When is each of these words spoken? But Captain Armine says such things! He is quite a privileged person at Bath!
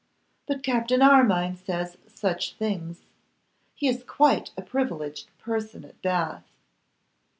But 0.47 0.63
Captain 0.63 1.03
Armine 1.03 1.55
says 1.55 1.99
such 2.07 2.53
things! 2.53 3.05
He 3.75 3.87
is 3.87 4.03
quite 4.03 4.49
a 4.57 4.63
privileged 4.63 5.29
person 5.37 5.85
at 5.85 6.01
Bath! 6.01 6.49